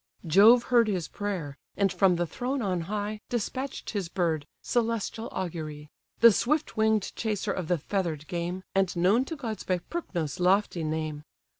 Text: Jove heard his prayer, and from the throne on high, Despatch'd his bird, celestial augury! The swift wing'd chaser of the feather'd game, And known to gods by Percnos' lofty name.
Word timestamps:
Jove 0.25 0.63
heard 0.63 0.87
his 0.87 1.07
prayer, 1.07 1.59
and 1.77 1.93
from 1.93 2.15
the 2.15 2.25
throne 2.25 2.59
on 2.59 2.81
high, 2.89 3.21
Despatch'd 3.29 3.91
his 3.91 4.09
bird, 4.09 4.47
celestial 4.63 5.29
augury! 5.31 5.89
The 6.21 6.31
swift 6.31 6.75
wing'd 6.75 7.15
chaser 7.15 7.51
of 7.51 7.67
the 7.67 7.77
feather'd 7.77 8.25
game, 8.27 8.63
And 8.73 8.95
known 8.95 9.25
to 9.25 9.35
gods 9.35 9.63
by 9.63 9.77
Percnos' 9.77 10.39
lofty 10.39 10.83
name. 10.83 11.21